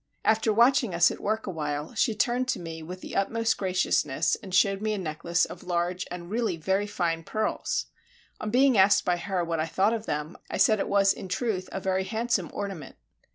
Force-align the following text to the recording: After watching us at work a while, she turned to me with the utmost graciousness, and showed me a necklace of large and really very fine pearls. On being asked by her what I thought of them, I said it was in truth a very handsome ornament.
After 0.25 0.51
watching 0.51 0.95
us 0.95 1.11
at 1.11 1.19
work 1.19 1.45
a 1.45 1.51
while, 1.51 1.93
she 1.93 2.15
turned 2.15 2.47
to 2.47 2.59
me 2.59 2.81
with 2.81 3.01
the 3.01 3.15
utmost 3.15 3.55
graciousness, 3.59 4.35
and 4.41 4.51
showed 4.51 4.81
me 4.81 4.93
a 4.93 4.97
necklace 4.97 5.45
of 5.45 5.61
large 5.63 6.07
and 6.09 6.27
really 6.31 6.57
very 6.57 6.87
fine 6.87 7.23
pearls. 7.23 7.85
On 8.39 8.49
being 8.49 8.79
asked 8.79 9.05
by 9.05 9.17
her 9.17 9.43
what 9.45 9.59
I 9.59 9.67
thought 9.67 9.93
of 9.93 10.07
them, 10.07 10.39
I 10.49 10.57
said 10.57 10.79
it 10.79 10.89
was 10.89 11.13
in 11.13 11.27
truth 11.27 11.69
a 11.71 11.79
very 11.79 12.05
handsome 12.05 12.49
ornament. 12.51 12.95